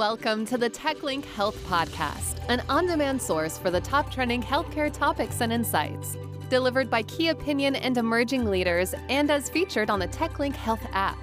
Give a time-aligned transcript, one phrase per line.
[0.00, 4.90] Welcome to the TechLink Health Podcast, an on demand source for the top trending healthcare
[4.90, 6.16] topics and insights.
[6.48, 11.18] Delivered by key opinion and emerging leaders, and as featured on the TechLink Health app.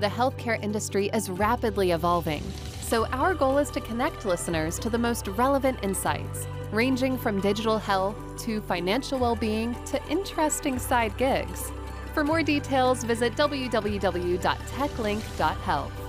[0.00, 2.42] The healthcare industry is rapidly evolving,
[2.80, 7.76] so our goal is to connect listeners to the most relevant insights, ranging from digital
[7.76, 11.70] health to financial well being to interesting side gigs.
[12.14, 16.01] For more details, visit www.techlink.health.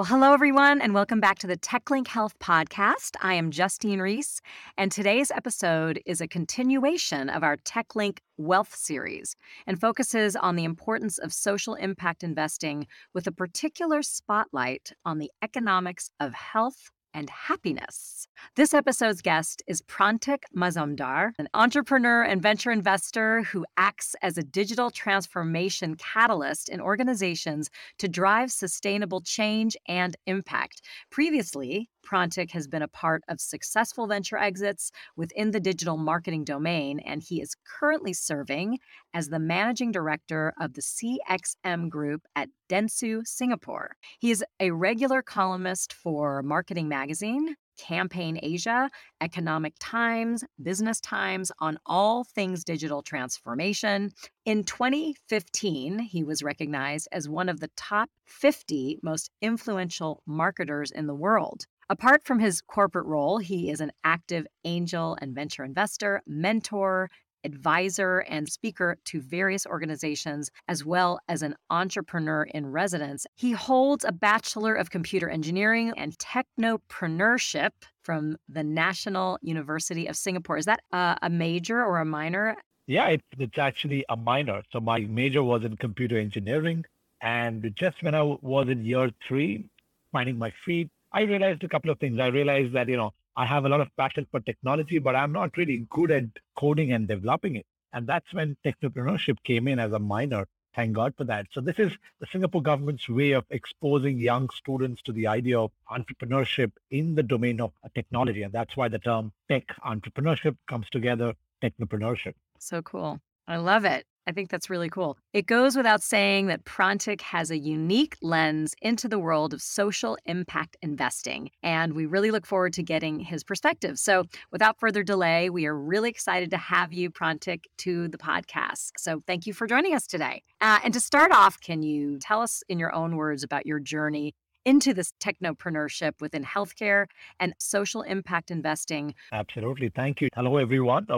[0.00, 3.16] Well, hello, everyone, and welcome back to the TechLink Health Podcast.
[3.20, 4.40] I am Justine Reese,
[4.78, 9.36] and today's episode is a continuation of our TechLink Wealth series
[9.66, 15.30] and focuses on the importance of social impact investing with a particular spotlight on the
[15.42, 18.26] economics of health and happiness.
[18.56, 24.42] This episode's guest is Prantik Mazumdar, an entrepreneur and venture investor who acts as a
[24.42, 30.82] digital transformation catalyst in organizations to drive sustainable change and impact.
[31.10, 37.00] Previously, Prantik has been a part of successful venture exits within the digital marketing domain,
[37.00, 38.78] and he is currently serving
[39.14, 43.96] as the managing director of the CXM group at Dentsu Singapore.
[44.18, 48.90] He is a regular columnist for Marketing Magazine, Campaign Asia,
[49.20, 54.10] Economic Times, Business Times on all things digital transformation.
[54.44, 61.06] In 2015, he was recognized as one of the top 50 most influential marketers in
[61.06, 61.64] the world.
[61.90, 67.10] Apart from his corporate role, he is an active angel and venture investor, mentor,
[67.42, 73.26] advisor, and speaker to various organizations, as well as an entrepreneur in residence.
[73.34, 77.70] He holds a Bachelor of Computer Engineering and Technopreneurship
[78.04, 80.58] from the National University of Singapore.
[80.58, 82.54] Is that a, a major or a minor?
[82.86, 84.62] Yeah, it, it's actually a minor.
[84.70, 86.84] So my major was in computer engineering.
[87.20, 89.64] And just when I was in year three,
[90.12, 92.20] finding my feet, I realized a couple of things.
[92.20, 95.32] I realized that, you know, I have a lot of passion for technology, but I'm
[95.32, 96.24] not really good at
[96.56, 97.66] coding and developing it.
[97.92, 100.46] And that's when technopreneurship came in as a minor.
[100.76, 101.46] Thank God for that.
[101.52, 105.72] So this is the Singapore government's way of exposing young students to the idea of
[105.90, 108.42] entrepreneurship in the domain of technology.
[108.42, 112.34] And that's why the term tech entrepreneurship comes together, technopreneurship.
[112.58, 113.20] So cool.
[113.48, 114.06] I love it.
[114.30, 115.18] I think that's really cool.
[115.32, 120.16] It goes without saying that Prantik has a unique lens into the world of social
[120.24, 123.98] impact investing, and we really look forward to getting his perspective.
[123.98, 128.92] So, without further delay, we are really excited to have you, Prantik, to the podcast.
[128.98, 130.44] So, thank you for joining us today.
[130.60, 133.80] Uh, and to start off, can you tell us in your own words about your
[133.80, 134.32] journey
[134.64, 137.06] into this technopreneurship within healthcare
[137.40, 139.12] and social impact investing?
[139.32, 139.88] Absolutely.
[139.88, 140.28] Thank you.
[140.36, 141.08] Hello, everyone.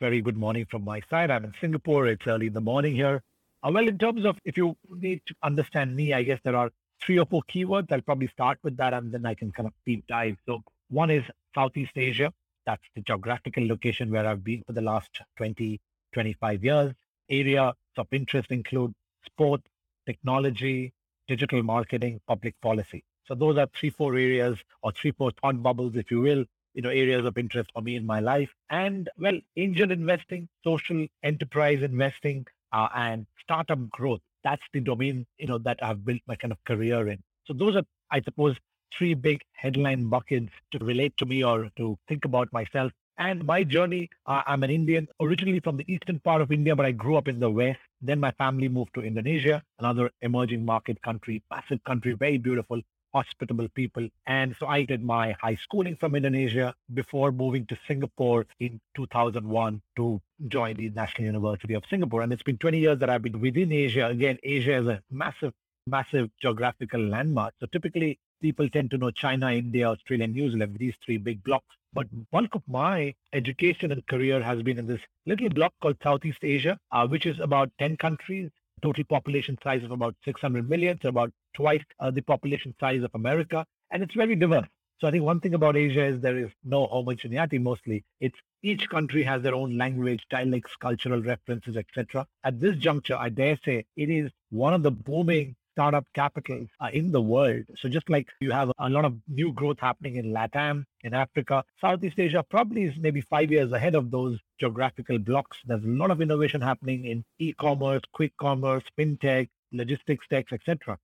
[0.00, 1.28] Very good morning from my side.
[1.28, 2.06] I'm in Singapore.
[2.06, 3.20] It's early in the morning here.
[3.64, 6.70] Uh, well, in terms of if you need to understand me, I guess there are
[7.04, 7.90] three or four keywords.
[7.90, 10.36] I'll probably start with that and then I can kind of deep dive.
[10.46, 12.32] So, one is Southeast Asia.
[12.64, 15.80] That's the geographical location where I've been for the last 20,
[16.12, 16.92] 25 years.
[17.28, 18.94] Areas of interest include
[19.26, 19.62] sport,
[20.06, 20.92] technology,
[21.26, 23.02] digital marketing, public policy.
[23.26, 26.44] So, those are three, four areas or three, four thought bubbles, if you will,
[26.78, 28.48] you know areas of interest for me in my life.
[28.70, 34.20] And well angel investing social enterprise investing uh, and startup growth.
[34.44, 37.18] That's the domain you know that i've built my kind of career in.
[37.46, 38.56] So those are i suppose
[38.96, 42.92] three big headline buckets to relate to me or to think about myself.
[43.26, 46.86] And my journey uh, i'm an indian originally from the eastern part of india but
[46.86, 47.80] i grew up in the west.
[48.00, 52.80] Then my family moved to indonesia another emerging market country massive country very beautiful
[53.14, 54.08] hospitable people.
[54.26, 59.80] And so I did my high schooling from Indonesia before moving to Singapore in 2001
[59.96, 62.22] to join the National University of Singapore.
[62.22, 64.06] And it's been 20 years that I've been within Asia.
[64.06, 65.52] Again, Asia is a massive,
[65.86, 67.54] massive geographical landmark.
[67.60, 71.74] So typically people tend to know China, India, Australia, New Zealand, these three big blocks.
[71.92, 76.38] But bulk of my education and career has been in this little block called Southeast
[76.42, 78.50] Asia, uh, which is about 10 countries,
[78.82, 83.10] total population size of about 600 million, so about twice uh, the population size of
[83.14, 84.68] America, and it's very diverse.
[85.00, 88.04] So I think one thing about Asia is there is no homogeneity mostly.
[88.20, 92.26] It's each country has their own language, dialects, cultural references, etc.
[92.42, 96.90] At this juncture, I dare say it is one of the booming startup capitals uh,
[96.92, 97.62] in the world.
[97.76, 101.62] So just like you have a lot of new growth happening in LATAM, in Africa,
[101.80, 105.56] Southeast Asia probably is maybe five years ahead of those geographical blocks.
[105.64, 110.98] There's a lot of innovation happening in e-commerce, quick commerce, fintech, logistics tech, etc.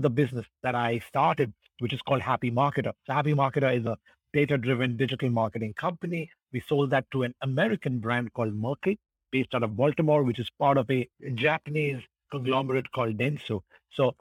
[0.00, 2.92] The business that I started, which is called Happy Marketer.
[3.06, 3.98] So Happy Marketer is a
[4.32, 6.30] data-driven digital marketing company.
[6.52, 8.94] We sold that to an American brand called Merkle,
[9.30, 12.00] based out of Baltimore, which is part of a Japanese
[12.30, 13.60] conglomerate called Dentsu.
[13.92, 14.14] So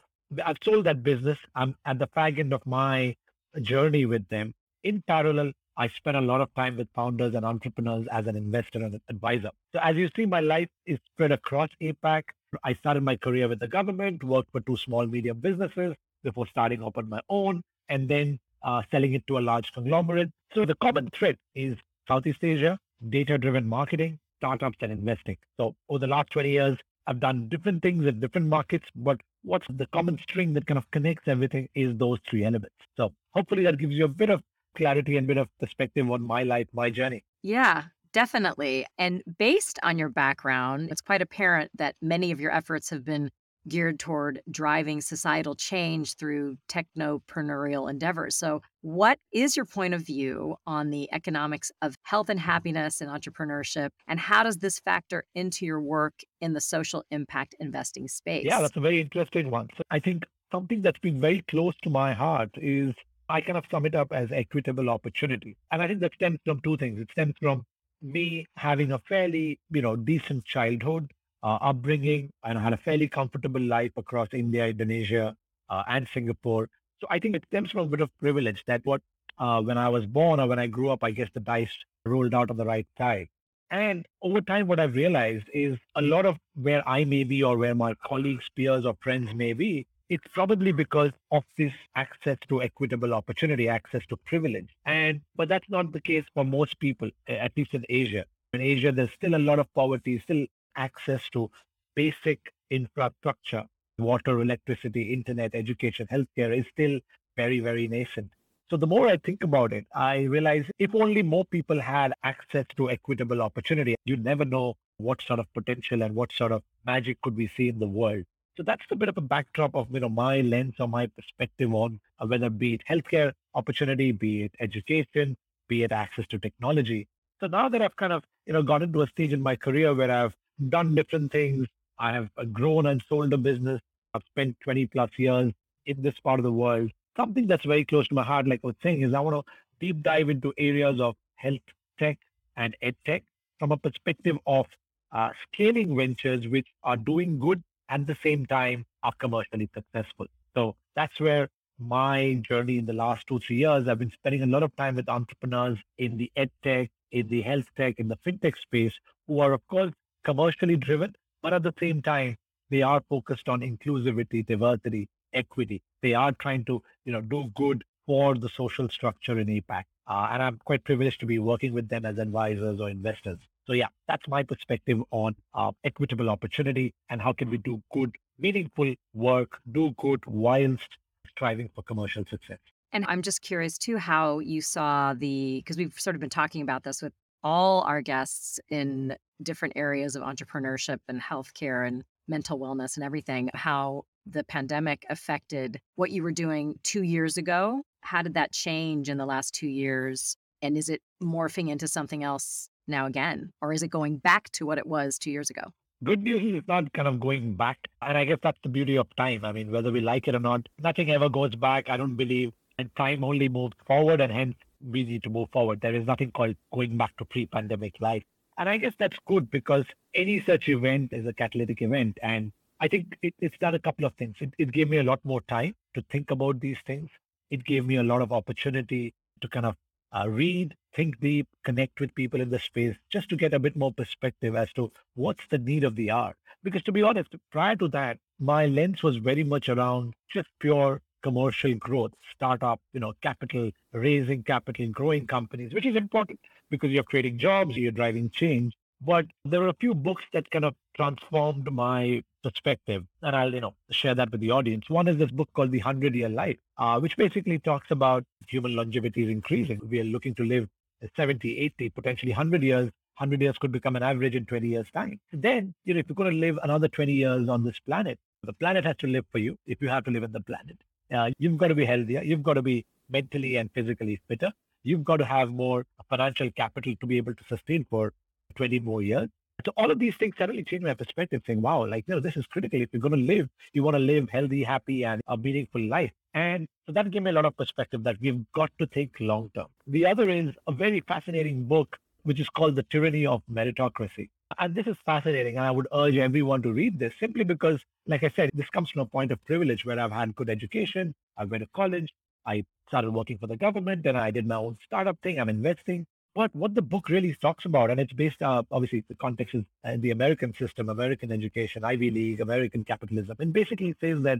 [0.46, 1.38] I've sold that business.
[1.56, 3.16] I'm at the fag end of my
[3.62, 4.54] journey with them.
[4.84, 8.80] In parallel, I spent a lot of time with founders and entrepreneurs as an investor
[8.80, 9.52] and advisor.
[9.74, 12.24] So as you see, my life is spread across APAC.
[12.64, 16.84] I started my career with the government, worked for two small medium businesses before starting
[16.84, 20.30] up on my own, and then uh, selling it to a large conglomerate.
[20.54, 22.78] So the common thread is Southeast Asia,
[23.10, 25.38] data-driven marketing, startups, and investing.
[25.58, 29.66] So over the last 20 years, I've done different things in different markets, but what's
[29.70, 32.76] the common string that kind of connects everything is those three elements.
[32.98, 34.42] So hopefully that gives you a bit of
[34.76, 37.24] clarity and bit of perspective on my life, my journey.
[37.42, 38.86] Yeah, definitely.
[38.98, 43.30] And based on your background, it's quite apparent that many of your efforts have been
[43.68, 48.36] geared toward driving societal change through technopreneurial endeavors.
[48.36, 53.10] So, what is your point of view on the economics of health and happiness and
[53.10, 53.90] entrepreneurship?
[54.08, 58.46] And how does this factor into your work in the social impact investing space?
[58.46, 59.68] Yeah, that's a very interesting one.
[59.78, 62.94] So, I think something that's been very close to my heart is
[63.30, 65.56] I kind of sum it up as equitable opportunity.
[65.72, 67.00] And I think that stems from two things.
[67.00, 67.64] It stems from
[68.02, 71.12] me having a fairly, you know, decent childhood,
[71.44, 75.36] uh, upbringing, and I had a fairly comfortable life across India, Indonesia,
[75.70, 76.70] uh, and Singapore.
[77.02, 79.02] So I think it stems from a bit of privilege that what
[79.38, 81.72] uh, when I was born or when I grew up, I guess the dice
[82.06, 83.30] rolled out on the right side.
[83.72, 87.58] And over time, what I've realized is a lot of where I may be or
[87.58, 92.62] where my colleagues, peers, or friends may be it's probably because of this access to
[92.64, 94.70] equitable opportunity, access to privilege.
[94.86, 98.26] And but that's not the case for most people, at least in Asia.
[98.54, 100.46] In Asia, there's still a lot of poverty, still
[100.76, 101.52] access to
[101.96, 102.40] basic
[102.72, 103.64] infrastructure,
[104.00, 107.00] water, electricity, internet, education, healthcare is still
[107.38, 108.32] very, very nascent.
[108.70, 112.66] So the more I think about it, I realize if only more people had access
[112.78, 117.22] to equitable opportunity, you never know what sort of potential and what sort of magic
[117.22, 118.26] could we see in the world.
[118.60, 121.74] So that's a bit of a backdrop of you know my lens or my perspective
[121.74, 125.38] on uh, whether be it healthcare opportunity, be it education,
[125.70, 127.08] be it access to technology.
[127.40, 129.96] So now that I've kind of you know got into a stage in my career
[129.96, 130.36] where I've
[130.68, 131.68] done different things,
[132.00, 133.80] I have uh, grown and sold a business.
[134.14, 135.54] I've spent 20 plus years
[135.86, 136.92] in this part of the world.
[137.16, 139.54] Something that's very close to my heart, like I was saying, is I want to
[139.80, 141.62] deep dive into areas of health
[141.98, 142.18] tech
[142.58, 143.24] and ed tech
[143.58, 144.66] from a perspective of
[145.14, 150.28] uh, scaling ventures which are doing good at the same time are commercially successful.
[150.56, 151.50] So that's where
[151.80, 154.96] my journey in the last two, three years, I've been spending a lot of time
[154.96, 158.94] with entrepreneurs in the ed tech, in the health tech, in the fintech space,
[159.28, 159.92] who are, of course,
[160.26, 162.38] commercially driven, but at the same time,
[162.70, 165.82] they are focused on inclusivity, diversity, equity.
[166.02, 169.84] They are trying to, you know, do good for the social structure in APAC.
[170.08, 173.40] Uh, and I'm quite privileged to be working with them as advisors or investors.
[173.70, 178.16] So yeah, that's my perspective on uh, equitable opportunity and how can we do good,
[178.40, 180.90] meaningful work, do good whilst
[181.30, 182.58] striving for commercial success.
[182.92, 186.64] And I'm just curious too how you saw the because we've sort of been talking
[186.64, 187.14] about this with
[187.44, 193.52] all our guests in different areas of entrepreneurship and healthcare and mental wellness and everything,
[193.54, 197.84] how the pandemic affected what you were doing two years ago.
[198.02, 200.36] How did that change in the last two years?
[200.64, 203.52] And is it morphing into something else now again?
[203.62, 205.74] Or is it going back to what it was two years ago?
[206.04, 207.78] Good news is it's not kind of going back.
[208.02, 209.44] And I guess that's the beauty of time.
[209.44, 211.90] I mean, whether we like it or not, nothing ever goes back.
[211.90, 212.54] I don't believe.
[212.78, 215.82] And time only moves forward, and hence we need to move forward.
[215.82, 218.24] There is nothing called going back to pre pandemic life.
[218.58, 219.86] And I guess that's good because
[220.16, 222.18] any such event is a catalytic event.
[222.22, 224.36] And I think it, it's done a couple of things.
[224.40, 227.10] It, it gave me a lot more time to think about these things.
[227.52, 229.76] It gave me a lot of opportunity to kind of
[230.16, 233.76] uh, read, think deep, connect with people in the space, just to get a bit
[233.76, 236.36] more perspective as to what's the need of the hour.
[236.64, 241.02] Because to be honest, prior to that, my lens was very much around just pure
[241.22, 246.40] commercial growth, startup, you know, capital, raising capital, growing companies, which is important
[246.70, 248.76] because you're creating jobs, you're driving change.
[249.02, 253.62] But there were a few books that kind of transformed my perspective, and I'll you
[253.62, 254.90] know share that with the audience.
[254.90, 258.76] One is this book called The Hundred Year Life, uh, which basically talks about human
[258.76, 259.80] longevity is increasing.
[259.90, 260.68] We are looking to live
[261.16, 262.90] 70, 80, potentially 100 years.
[263.18, 265.20] 100 years could become an average in 20 years' time.
[265.34, 268.54] Then, you know, if you're going to live another 20 years on this planet, the
[268.54, 270.78] planet has to live for you if you have to live in the planet.
[271.14, 272.22] Uh, you've got to be healthier.
[272.24, 274.52] You've got to be mentally and physically fitter.
[274.84, 278.14] You've got to have more financial capital to be able to sustain for
[278.56, 279.30] 20 more years.
[279.66, 282.38] So all of these things suddenly change my perspective, saying, wow, like, you know, this
[282.38, 282.82] is critical.
[282.82, 286.12] If you're going to live, you want to live healthy, happy, and a meaningful life.
[286.34, 289.52] And so that gave me a lot of perspective that we've got to think long
[289.54, 289.68] term.
[289.88, 294.30] The other is a very fascinating book, which is called The Tyranny of Meritocracy.
[294.58, 295.58] And this is fascinating.
[295.58, 298.90] And I would urge everyone to read this simply because, like I said, this comes
[298.92, 301.14] from a point of privilege where I've had good education.
[301.38, 302.10] I went to college.
[302.46, 304.04] I started working for the government.
[304.04, 305.40] Then I did my own startup thing.
[305.40, 306.06] I'm investing.
[306.36, 309.64] But what the book really talks about, and it's based, uh, obviously, the context is
[309.84, 313.36] uh, the American system, American education, Ivy League, American capitalism.
[313.40, 314.40] And basically says that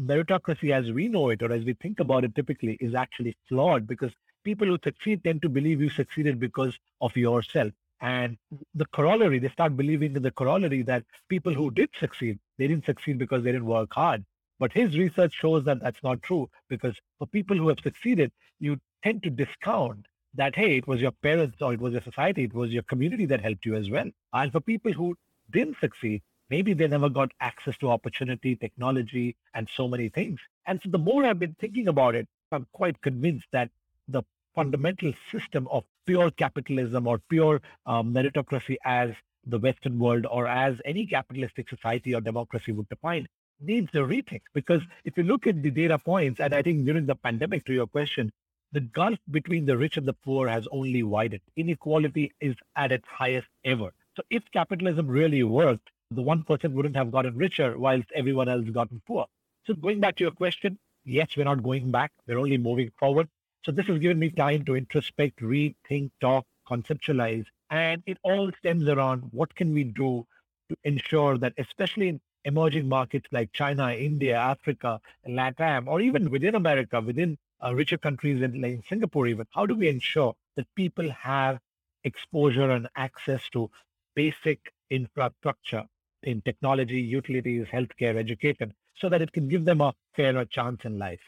[0.00, 3.86] meritocracy as we know it or as we think about it typically is actually flawed
[3.86, 4.12] because
[4.44, 7.72] people who succeed tend to believe you succeeded because of yourself.
[8.00, 8.38] And
[8.74, 12.86] the corollary, they start believing in the corollary that people who did succeed, they didn't
[12.86, 14.24] succeed because they didn't work hard.
[14.58, 18.78] But his research shows that that's not true because for people who have succeeded, you
[19.02, 22.54] tend to discount that, hey, it was your parents or it was your society, it
[22.54, 24.08] was your community that helped you as well.
[24.32, 25.16] And for people who
[25.50, 30.38] didn't succeed, maybe they never got access to opportunity, technology, and so many things.
[30.66, 33.70] And so the more I've been thinking about it, I'm quite convinced that
[34.08, 34.22] the
[34.54, 39.10] fundamental system of pure capitalism or pure um, meritocracy as
[39.46, 43.26] the Western world or as any capitalistic society or democracy would define
[43.60, 44.42] needs a rethink.
[44.54, 47.72] Because if you look at the data points, and I think during the pandemic, to
[47.72, 48.32] your question,
[48.72, 51.42] the gulf between the rich and the poor has only widened.
[51.56, 53.90] Inequality is at its highest ever.
[54.16, 58.68] So if capitalism really worked, the 1% person wouldn't have gotten richer whilst everyone else
[58.70, 59.26] gotten poor.
[59.66, 62.12] So going back to your question, yes, we're not going back.
[62.26, 63.28] We're only moving forward.
[63.64, 67.44] So this has given me time to introspect, read, think, talk, conceptualize.
[67.70, 70.26] And it all stems around what can we do
[70.68, 76.54] to ensure that, especially in emerging markets like China, India, Africa, LATAM, or even within
[76.54, 81.10] America, within uh, richer countries in, like Singapore, even, how do we ensure that people
[81.10, 81.58] have
[82.04, 83.70] exposure and access to
[84.14, 85.84] basic infrastructure
[86.22, 90.98] in technology, utilities, healthcare, education, so that it can give them a fairer chance in
[90.98, 91.20] life.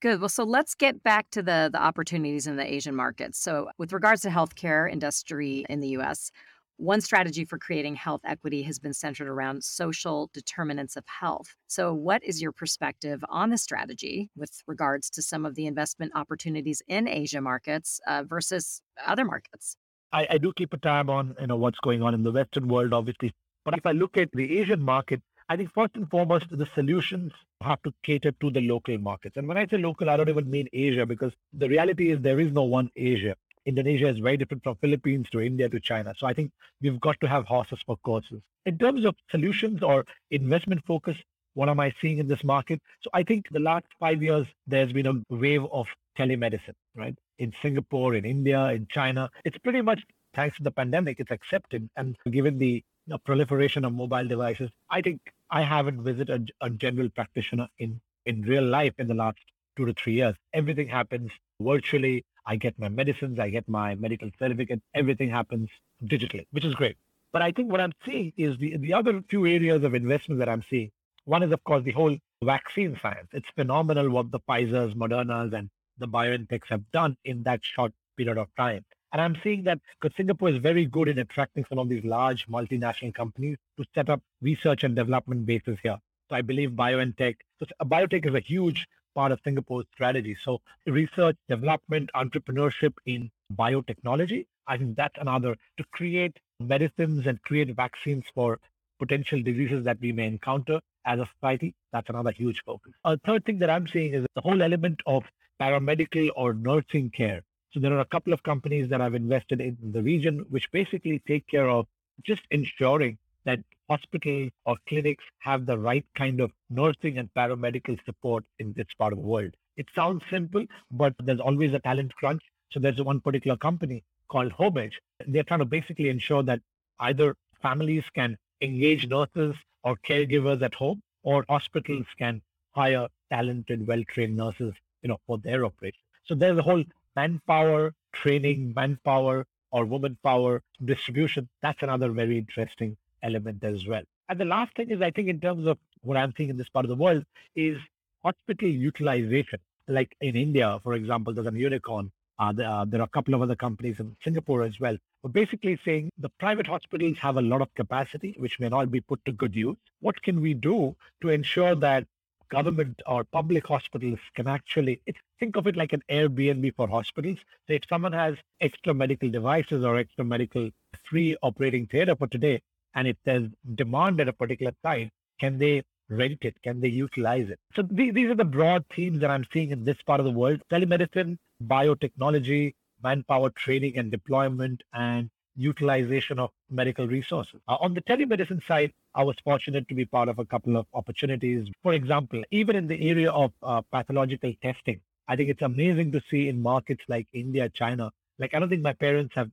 [0.00, 0.20] Good.
[0.20, 3.38] Well, so let's get back to the the opportunities in the Asian markets.
[3.38, 6.30] So, with regards to healthcare industry in the U.S.,
[6.78, 11.56] one strategy for creating health equity has been centered around social determinants of health.
[11.66, 16.12] So, what is your perspective on the strategy with regards to some of the investment
[16.14, 19.76] opportunities in Asia markets uh, versus other markets?
[20.12, 22.68] I, I do keep a tab on you know what's going on in the Western
[22.68, 23.34] world, obviously.
[23.64, 27.32] But if I look at the Asian market, I think first and foremost, the solutions
[27.62, 29.36] have to cater to the local markets.
[29.36, 32.38] And when I say local, I don't even mean Asia because the reality is there
[32.38, 33.34] is no one Asia.
[33.70, 36.14] Indonesia is very different from Philippines to India to China.
[36.18, 36.50] So I think
[36.82, 38.40] we've got to have horses for courses.
[38.70, 41.16] In terms of solutions or investment focus,
[41.54, 42.80] what am I seeing in this market?
[43.02, 45.86] So I think the last five years, there's been a wave of
[46.18, 47.16] telemedicine, right?
[47.38, 49.28] In Singapore, in India, in China.
[49.44, 50.00] It's pretty much
[50.34, 51.88] thanks to the pandemic, it's accepted.
[51.96, 52.84] And given the
[53.24, 55.20] proliferation of mobile devices, I think
[55.50, 59.38] I haven't visited a, a general practitioner in, in real life in the last
[59.76, 60.36] two to three years.
[60.52, 62.24] Everything happens virtually.
[62.48, 65.68] I get my medicines, I get my medical certificate, everything happens
[66.02, 66.96] digitally, which is great.
[67.30, 70.48] But I think what I'm seeing is the, the other few areas of investment that
[70.48, 70.90] I'm seeing.
[71.26, 73.28] One is, of course, the whole vaccine science.
[73.32, 78.38] It's phenomenal what the Pfizer's, Moderna's, and the BioNTechs have done in that short period
[78.38, 78.82] of time.
[79.12, 82.46] And I'm seeing that because Singapore is very good in attracting some of these large
[82.48, 85.98] multinational companies to set up research and development bases here.
[86.30, 88.86] So I believe BioNTech, so uh, biotech is a huge
[89.18, 90.36] part of Singapore's strategy.
[90.44, 93.30] So research, development, entrepreneurship in
[93.62, 98.60] biotechnology, I think that's another to create medicines and create vaccines for
[99.00, 101.74] potential diseases that we may encounter as a society.
[101.92, 102.92] That's another huge focus.
[103.04, 105.24] A third thing that I'm seeing is the whole element of
[105.60, 107.42] paramedical or nursing care.
[107.72, 111.20] So there are a couple of companies that I've invested in the region, which basically
[111.26, 111.86] take care of
[112.22, 118.44] just ensuring that hospitals or clinics have the right kind of nursing and paramedical support
[118.58, 119.54] in this part of the world.
[119.76, 122.42] It sounds simple, but there's always a talent crunch.
[122.70, 125.00] So there's one particular company called Homage.
[125.26, 126.60] They're trying to basically ensure that
[127.00, 129.54] either families can engage nurses
[129.84, 132.42] or caregivers at home, or hospitals can
[132.72, 136.00] hire talented, well-trained nurses, you know, for their operation.
[136.26, 136.84] So there's a whole
[137.16, 141.48] manpower training, manpower or woman power distribution.
[141.62, 144.02] That's another very interesting element as well.
[144.28, 146.68] And the last thing is, I think, in terms of what I'm seeing in this
[146.68, 147.24] part of the world,
[147.56, 147.78] is
[148.22, 149.58] hospital utilization.
[149.88, 152.10] Like in India, for example, there's a unicorn.
[152.38, 154.96] Uh, there, uh, there are a couple of other companies in Singapore as well.
[155.22, 159.00] But basically saying the private hospitals have a lot of capacity, which may not be
[159.00, 159.76] put to good use.
[160.00, 162.06] What can we do to ensure that
[162.48, 165.00] government or public hospitals can actually
[165.38, 167.38] think of it like an Airbnb for hospitals.
[167.66, 170.70] So if someone has extra medical devices or extra medical
[171.04, 172.60] free operating theater for today,
[172.94, 176.56] and if there's demand at a particular time, can they rent it?
[176.62, 177.58] Can they utilize it?
[177.74, 180.32] So th- these are the broad themes that I'm seeing in this part of the
[180.32, 187.60] world: telemedicine, biotechnology, manpower training and deployment, and utilization of medical resources.
[187.66, 190.86] Uh, on the telemedicine side, I was fortunate to be part of a couple of
[190.94, 191.68] opportunities.
[191.82, 196.22] For example, even in the area of uh, pathological testing, I think it's amazing to
[196.30, 198.10] see in markets like India, China.
[198.38, 199.50] Like, I don't think my parents have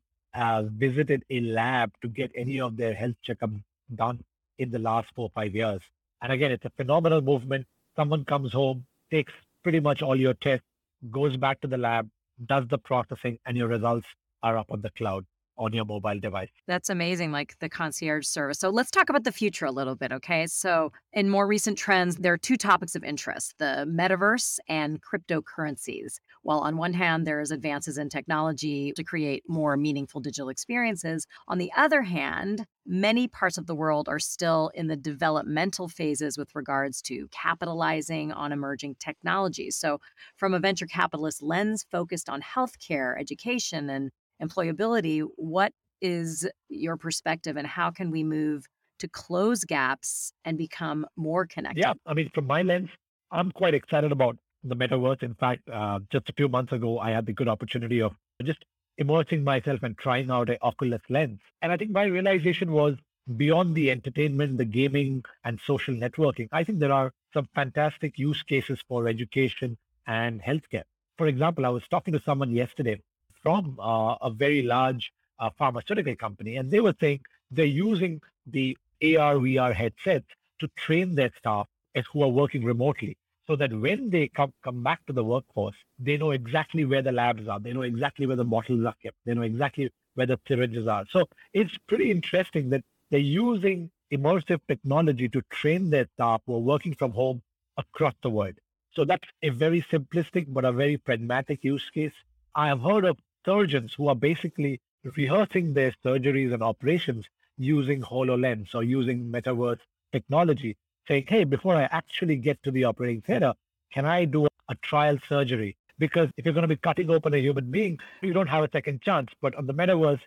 [0.71, 3.61] visited a lab to get any of their health checkups
[3.95, 4.23] done
[4.57, 5.81] in the last four or five years.
[6.21, 7.65] And again, it's a phenomenal movement.
[7.95, 10.65] Someone comes home, takes pretty much all your tests,
[11.11, 12.09] goes back to the lab,
[12.45, 14.07] does the processing, and your results
[14.43, 15.25] are up on the cloud
[15.57, 16.49] on your mobile device.
[16.67, 18.59] That's amazing, like the concierge service.
[18.59, 20.47] So let's talk about the future a little bit, okay?
[20.47, 26.15] So, in more recent trends, there are two topics of interest the metaverse and cryptocurrencies.
[26.43, 31.57] While on one hand, there's advances in technology to create more meaningful digital experiences, on
[31.57, 36.53] the other hand, many parts of the world are still in the developmental phases with
[36.53, 39.75] regards to capitalizing on emerging technologies.
[39.75, 39.99] So,
[40.35, 47.57] from a venture capitalist lens focused on healthcare, education, and employability, what is your perspective
[47.57, 48.65] and how can we move
[48.99, 51.81] to close gaps and become more connected?
[51.81, 52.89] Yeah, I mean, from my lens,
[53.31, 55.23] I'm quite excited about the metaverse.
[55.23, 58.13] In fact, uh, just a few months ago, I had the good opportunity of
[58.43, 58.63] just
[58.97, 61.39] immersing myself and trying out a Oculus lens.
[61.61, 62.95] And I think my realization was
[63.37, 68.43] beyond the entertainment, the gaming, and social networking, I think there are some fantastic use
[68.43, 69.77] cases for education
[70.07, 70.83] and healthcare.
[71.17, 73.01] For example, I was talking to someone yesterday
[73.45, 77.19] from uh, a very large uh, pharmaceutical company, and they were saying
[77.51, 80.25] they're using the AR VR headsets
[80.59, 84.81] to train their staff as who are working remotely, so that when they come come
[84.81, 88.35] back to the workforce, they know exactly where the labs are, they know exactly where
[88.35, 91.05] the bottles are kept, they know exactly where the syringes are.
[91.11, 96.67] So it's pretty interesting that they're using immersive technology to train their staff who are
[96.73, 97.43] working from home
[97.77, 98.55] across the world.
[98.95, 102.13] So that's a very simplistic but a very pragmatic use case.
[102.55, 104.81] I have heard of surgeons who are basically
[105.15, 107.25] rehearsing their surgeries and operations
[107.57, 109.79] using HoloLens or using metaverse
[110.11, 110.75] technology,
[111.07, 113.53] saying, hey, before I actually get to the operating theater,
[113.93, 115.77] can I do a trial surgery?
[115.99, 118.69] Because if you're going to be cutting open a human being, you don't have a
[118.71, 119.29] second chance.
[119.41, 120.19] But on the metaverse,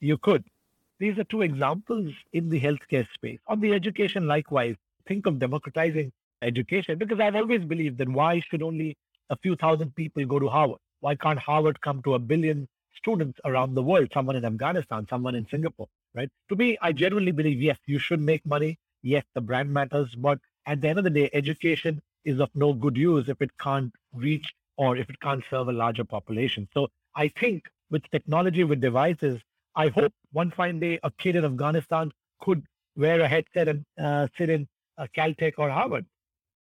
[0.00, 0.44] you could.
[0.98, 3.40] These are two examples in the healthcare space.
[3.48, 8.62] On the education, likewise, think of democratizing education because I've always believed that why should
[8.62, 8.96] only
[9.30, 10.78] a few thousand people go to Harvard?
[11.02, 14.08] Why can't Harvard come to a billion students around the world?
[14.14, 16.30] Someone in Afghanistan, someone in Singapore, right?
[16.48, 18.78] To me, I genuinely believe yes, you should make money.
[19.02, 22.72] Yes, the brand matters, but at the end of the day, education is of no
[22.72, 26.68] good use if it can't reach or if it can't serve a larger population.
[26.72, 26.86] So
[27.16, 29.40] I think with technology, with devices,
[29.74, 32.62] I hope one fine day a kid in Afghanistan could
[32.94, 36.06] wear a headset and uh, sit in uh, Caltech or Harvard.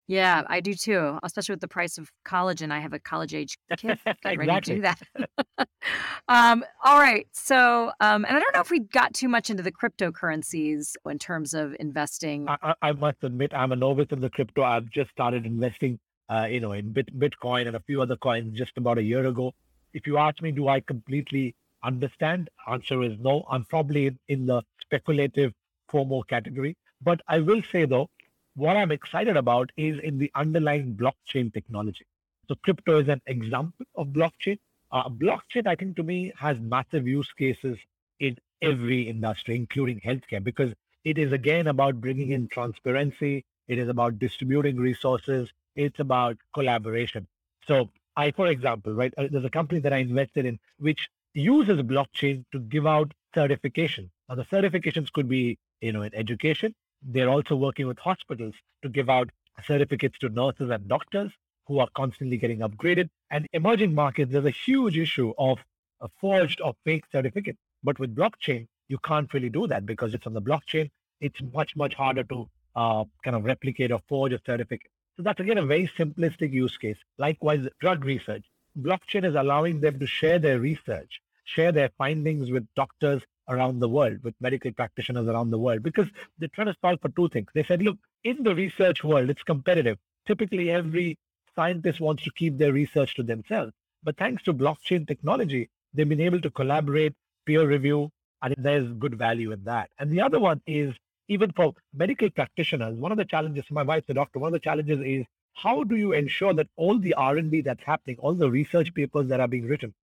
[0.09, 3.35] Yeah, I do too, especially with the price of college, and I have a college
[3.35, 5.27] age kid ready to do exactly.
[5.59, 5.69] that.
[6.29, 7.27] um, all right.
[7.33, 11.19] So, um, and I don't know if we got too much into the cryptocurrencies in
[11.19, 12.49] terms of investing.
[12.49, 14.63] I, I I must admit, I'm a novice in the crypto.
[14.63, 18.57] I've just started investing, uh, you know, in Bit, Bitcoin and a few other coins
[18.57, 19.53] just about a year ago.
[19.93, 22.49] If you ask me, do I completely understand?
[22.69, 23.45] Answer is no.
[23.51, 25.53] I'm probably in, in the speculative
[25.93, 26.77] FOMO category.
[27.03, 28.09] But I will say though,
[28.57, 32.07] what I'm excited about is in the underlying blockchain technology.
[32.49, 34.59] So crypto is an example of blockchain.
[34.91, 37.77] Uh, blockchain, I think, to me, has massive use cases
[38.19, 40.73] in every industry, including healthcare, because
[41.05, 43.45] it is again about bringing in transparency.
[43.69, 45.51] It is about distributing resources.
[45.75, 47.27] It's about collaboration.
[47.67, 51.81] So I, for example, right, uh, there's a company that I invested in which uses
[51.83, 54.11] blockchain to give out certification.
[54.29, 56.75] Now the certifications could be, you know, in education.
[57.09, 59.31] They're also working with hospitals to give out
[59.65, 61.31] certificates to nurses and doctors
[61.67, 63.09] who are constantly getting upgraded.
[63.31, 65.59] And emerging markets, there's a huge issue of
[66.01, 67.57] a forged or fake certificate.
[67.85, 70.91] But with blockchain, you can't really do that because it's on the blockchain.
[71.21, 74.91] It's much, much harder to uh, kind of replicate or forge a certificate.
[75.17, 76.99] So that's again a very simplistic use case.
[77.19, 78.45] Likewise, drug research.
[78.79, 83.89] Blockchain is allowing them to share their research, share their findings with doctors around the
[83.89, 86.07] world, with medical practitioners around the world, because
[86.39, 87.49] they're trying to solve for two things.
[87.55, 89.99] They said, look, in the research world, it's competitive.
[90.27, 91.19] Typically, every
[91.55, 93.73] scientist wants to keep their research to themselves.
[94.03, 97.15] But thanks to blockchain technology, they've been able to collaborate,
[97.47, 98.11] peer review,
[98.43, 99.91] and there's good value in that.
[99.99, 100.95] And the other one is
[101.29, 104.61] even for medical practitioners, one of the challenges, my wife's a doctor, one of the
[104.61, 108.93] challenges is how do you ensure that all the R&D that's happening, all the research
[108.95, 109.95] papers that are being written,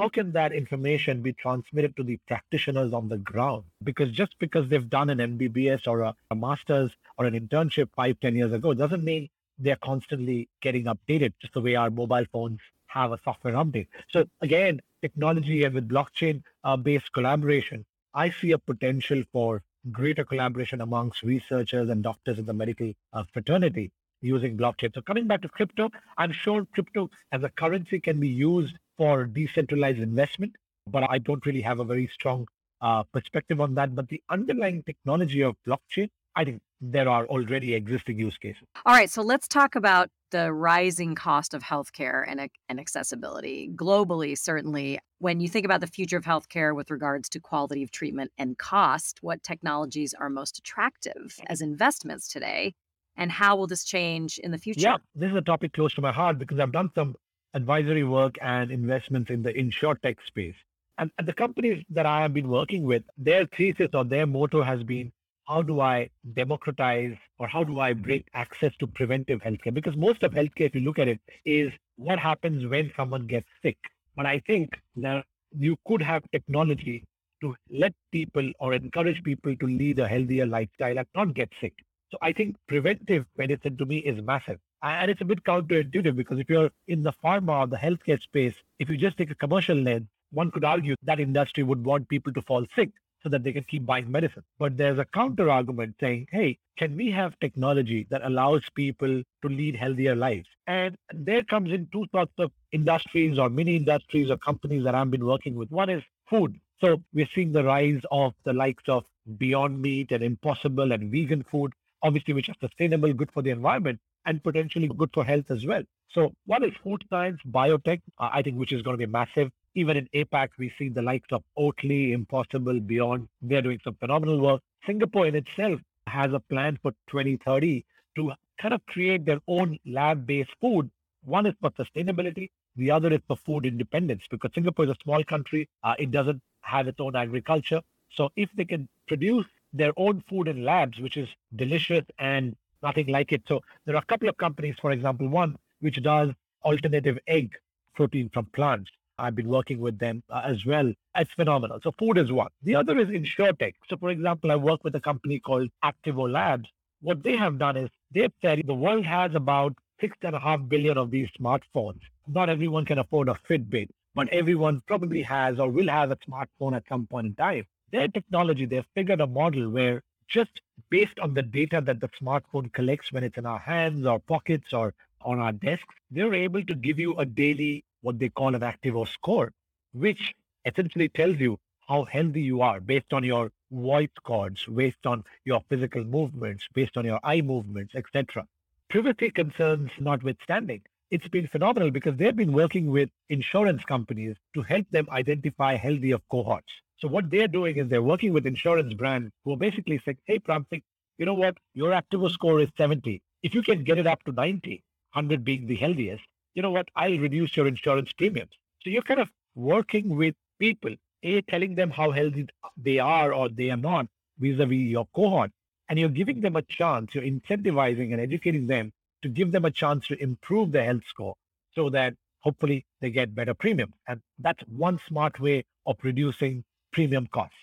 [0.00, 3.64] how can that information be transmitted to the practitioners on the ground?
[3.84, 8.18] Because just because they've done an MBBS or a, a master's or an internship five,
[8.20, 12.60] ten years ago doesn't mean they're constantly getting updated, just the way our mobile phones
[12.86, 13.88] have a software update.
[14.08, 17.84] So again, technology and with blockchain uh, based collaboration,
[18.14, 23.24] I see a potential for greater collaboration amongst researchers and doctors in the medical uh,
[23.34, 24.94] fraternity using blockchain.
[24.94, 29.24] So coming back to crypto, I'm sure crypto as a currency can be used for
[29.24, 30.54] decentralized investment,
[30.86, 32.46] but I don't really have a very strong
[32.82, 33.94] uh, perspective on that.
[33.94, 38.64] But the underlying technology of blockchain, I think there are already existing use cases.
[38.84, 44.36] All right, so let's talk about the rising cost of healthcare and, and accessibility globally.
[44.36, 48.30] Certainly, when you think about the future of healthcare with regards to quality of treatment
[48.36, 52.74] and cost, what technologies are most attractive as investments today?
[53.16, 54.80] And how will this change in the future?
[54.80, 57.16] Yeah, this is a topic close to my heart because I've done some
[57.54, 60.54] advisory work and investments in the insurtech space.
[60.98, 64.82] And, the companies that I have been working with, their thesis or their motto has
[64.82, 65.12] been
[65.46, 69.74] how do I democratize or how do I bring access to preventive healthcare?
[69.74, 73.48] Because most of healthcare, if you look at it, is what happens when someone gets
[73.62, 73.78] sick.
[74.16, 75.24] But I think that
[75.58, 77.04] you could have technology
[77.42, 81.74] to let people or encourage people to lead a healthier lifestyle and not get sick.
[82.10, 84.58] So I think preventive medicine to me is massive.
[84.82, 88.54] And it's a bit counterintuitive because if you're in the pharma or the healthcare space,
[88.78, 92.32] if you just take a commercial lens, one could argue that industry would want people
[92.32, 92.90] to fall sick
[93.22, 94.42] so that they can keep buying medicine.
[94.58, 99.48] But there's a counter argument saying, hey, can we have technology that allows people to
[99.48, 100.48] lead healthier lives?
[100.66, 105.10] And there comes in two sorts of industries or mini industries or companies that I've
[105.10, 105.70] been working with.
[105.70, 106.58] One is food.
[106.80, 109.04] So we're seeing the rise of the likes of
[109.36, 114.00] Beyond Meat and Impossible and vegan food, obviously, which are sustainable, good for the environment,
[114.26, 115.82] and potentially good for health as well.
[116.12, 119.50] So one is food science, biotech, I think, which is going to be massive.
[119.76, 123.28] Even in APAC, we see the likes of Oatly, Impossible, Beyond.
[123.40, 124.60] They're doing some phenomenal work.
[124.84, 127.84] Singapore in itself has a plan for 2030
[128.16, 130.90] to kind of create their own lab-based food.
[131.24, 132.50] One is for sustainability.
[132.76, 135.68] The other is for food independence because Singapore is a small country.
[135.84, 137.80] Uh, it doesn't have its own agriculture.
[138.12, 143.06] So if they can produce their own food in labs, which is delicious and nothing
[143.06, 143.42] like it.
[143.46, 146.30] So there are a couple of companies, for example, one which does
[146.64, 147.52] alternative egg
[147.94, 148.90] protein from plants.
[149.18, 150.92] I've been working with them uh, as well.
[151.16, 151.78] It's phenomenal.
[151.82, 152.50] So food is one.
[152.62, 153.74] The other is insurtech.
[153.88, 156.68] So for example, I work with a company called Activo Labs.
[157.02, 160.60] What they have done is they've said the world has about six and a half
[160.68, 162.00] billion of these smartphones.
[162.26, 166.74] Not everyone can afford a Fitbit, but everyone probably has or will have a smartphone
[166.74, 167.66] at some point in time.
[167.92, 172.72] Their technology, they've figured a model where just based on the data that the smartphone
[172.72, 176.74] collects when it's in our hands or pockets or on our desks, they're able to
[176.74, 179.52] give you a daily, what they call an Activo score,
[179.92, 185.24] which essentially tells you how healthy you are based on your voice cords, based on
[185.44, 188.46] your physical movements, based on your eye movements, etc.
[188.88, 194.86] Privacy concerns notwithstanding, it's been phenomenal because they've been working with insurance companies to help
[194.90, 196.72] them identify healthier cohorts.
[197.00, 200.38] So what they're doing is they're working with insurance brands who are basically saying, hey,
[200.38, 200.82] Prantik,
[201.16, 201.56] you know what?
[201.74, 203.22] Your Activo score is 70.
[203.42, 204.82] If you can get it up to 90,
[205.14, 206.22] 100 being the healthiest,
[206.54, 206.88] you know what?
[206.96, 208.52] I'll reduce your insurance premiums.
[208.82, 213.48] So you're kind of working with people, A, telling them how healthy they are or
[213.48, 214.06] they are not
[214.38, 215.50] vis-a-vis your cohort.
[215.88, 219.70] And you're giving them a chance, you're incentivizing and educating them to give them a
[219.70, 221.34] chance to improve their health score
[221.74, 223.94] so that hopefully they get better premiums.
[224.06, 227.56] And that's one smart way of reducing premium costs.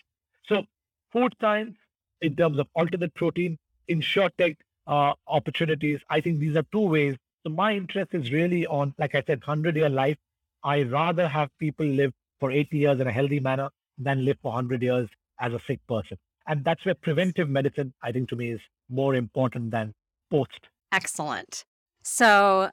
[0.47, 0.63] So
[1.11, 1.75] food science
[2.21, 3.57] in terms of alternate protein,
[3.89, 8.93] insurtech uh, opportunities, I think these are two ways so my interest is really on,
[8.97, 10.17] like I said, 100 year life.
[10.65, 12.11] I rather have people live
[12.41, 15.07] for 80 years in a healthy manner than live for 100 years
[15.39, 16.17] as a sick person.
[16.47, 18.59] And that's where preventive medicine, I think, to me is
[18.89, 19.93] more important than
[20.29, 20.59] post.
[20.91, 21.63] Excellent.
[22.03, 22.69] So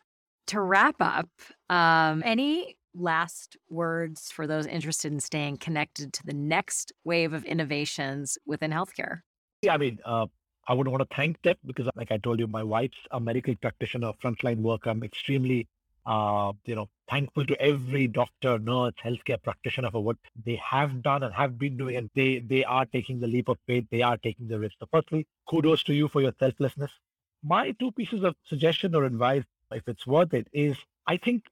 [0.48, 1.28] to wrap up,
[1.70, 7.44] um, any last words for those interested in staying connected to the next wave of
[7.44, 9.20] innovations within healthcare?
[9.62, 10.26] Yeah, I mean, uh,
[10.66, 13.54] I would want to thank them because, like I told you, my wife's a medical
[13.57, 14.90] practitioner, frontline worker.
[14.90, 15.68] I'm extremely,
[16.07, 21.22] uh, you know, thankful to every doctor, nurse, healthcare practitioner for what they have done
[21.22, 23.85] and have been doing, and they they are taking the leap of faith.
[23.90, 24.76] They are taking the risk.
[24.80, 26.90] So, firstly, kudos to you for your selflessness.
[27.42, 31.44] My two pieces of suggestion or advice, if it's worth it, is I think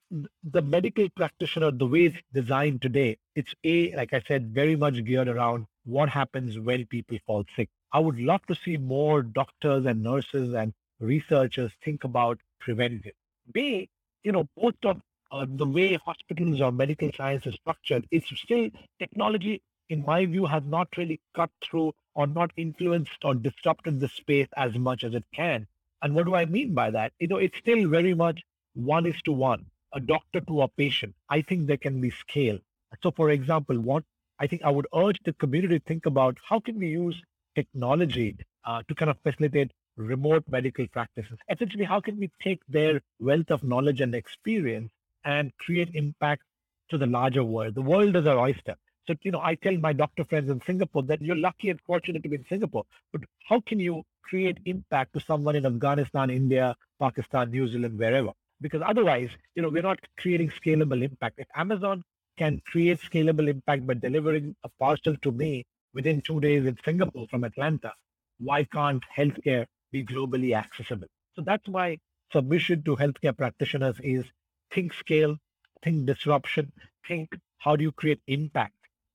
[0.43, 5.05] the medical practitioner, the way it's designed today, it's a, like I said, very much
[5.05, 7.69] geared around what happens when people fall sick.
[7.93, 13.13] I would love to see more doctors and nurses and researchers think about preventive.
[13.53, 13.91] B,
[14.23, 18.71] you know, most of uh, the way hospitals or medical science is structured, it's still
[18.99, 24.09] technology, in my view, has not really cut through or not influenced or disrupted the
[24.09, 25.67] space as much as it can.
[26.03, 27.13] And what do I mean by that?
[27.19, 28.43] You know, it's still very much
[28.75, 31.15] one is to one, a doctor to a patient.
[31.29, 32.59] I think there can be scale.
[33.03, 34.05] So, for example, what
[34.39, 37.23] I think I would urge the community to think about how can we use
[37.55, 41.39] technology uh, to kind of facilitate remote medical practices.
[41.49, 44.91] Essentially, how can we take their wealth of knowledge and experience
[45.25, 46.43] and create impact
[46.91, 47.75] to the larger world?
[47.75, 48.77] The world is our oyster.
[49.07, 52.23] So, you know, I tell my doctor friends in Singapore that you're lucky and fortunate
[52.23, 56.77] to be in Singapore, but how can you create impact to someone in Afghanistan, India,
[57.01, 58.31] Pakistan, New Zealand, wherever?
[58.61, 61.41] Because otherwise, you know, we're not creating scalable impact.
[61.41, 62.05] If Amazon
[62.39, 67.27] can create scalable impact by delivering a parcel to me within two days in Singapore
[67.29, 67.93] from Atlanta,
[68.39, 71.09] why can't healthcare be globally accessible?
[71.35, 71.99] So that's my
[72.33, 74.25] submission to healthcare practitioners is
[74.71, 75.37] think scale,
[75.83, 76.73] think disruption,
[77.07, 78.75] think how do you create impact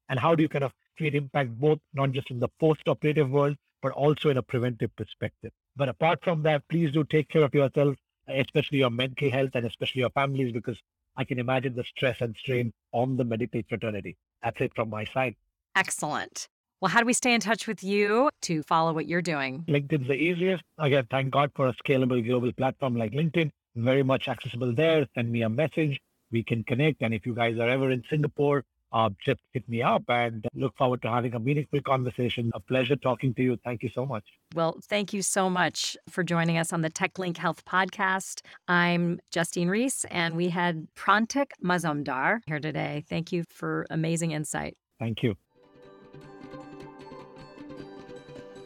[0.09, 3.55] and how do you kind of create impact both not just in the post-operative world,
[3.81, 5.51] but also in a preventive perspective.
[5.75, 7.95] But apart from that, please do take care of yourself,
[8.27, 10.77] especially your mental health and especially your families, because
[11.15, 14.17] I can imagine the stress and strain on the medical fraternity.
[14.43, 15.35] That's it from my side.
[15.75, 16.47] Excellent.
[16.79, 19.65] Well, how do we stay in touch with you to follow what you're doing?
[19.67, 20.63] LinkedIn's the easiest.
[20.77, 23.51] Again, thank God for a scalable global platform like LinkedIn.
[23.75, 25.07] Very much accessible there.
[25.15, 25.99] Send me a message.
[26.31, 27.01] We can connect.
[27.01, 30.75] And if you guys are ever in Singapore, uh, just hit me up and look
[30.77, 32.51] forward to having a meaningful conversation.
[32.53, 33.57] A pleasure talking to you.
[33.63, 34.23] Thank you so much.
[34.55, 38.41] Well, thank you so much for joining us on the TechLink Health Podcast.
[38.67, 43.03] I'm Justine Reese, and we had Prantik Mazumdar here today.
[43.09, 44.77] Thank you for amazing insight.
[44.99, 45.35] Thank you.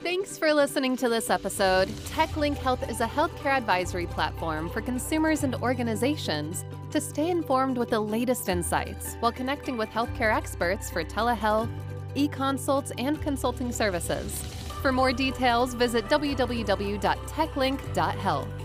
[0.01, 1.87] Thanks for listening to this episode.
[1.87, 7.89] TechLink Health is a healthcare advisory platform for consumers and organizations to stay informed with
[7.89, 11.69] the latest insights while connecting with healthcare experts for telehealth,
[12.15, 14.41] e consults, and consulting services.
[14.81, 18.60] For more details, visit www.techlink.health.